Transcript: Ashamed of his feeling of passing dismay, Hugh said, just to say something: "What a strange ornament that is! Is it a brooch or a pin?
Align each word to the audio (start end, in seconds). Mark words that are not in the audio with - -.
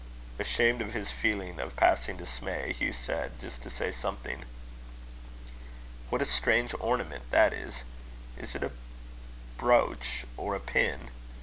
Ashamed 0.39 0.81
of 0.81 0.93
his 0.93 1.11
feeling 1.11 1.59
of 1.59 1.75
passing 1.75 2.17
dismay, 2.17 2.73
Hugh 2.73 2.91
said, 2.91 3.39
just 3.39 3.61
to 3.61 3.69
say 3.69 3.91
something: 3.91 4.45
"What 6.09 6.23
a 6.23 6.25
strange 6.25 6.73
ornament 6.79 7.29
that 7.29 7.53
is! 7.53 7.83
Is 8.35 8.55
it 8.55 8.63
a 8.63 8.71
brooch 9.59 10.25
or 10.37 10.55
a 10.55 10.59
pin? 10.59 11.11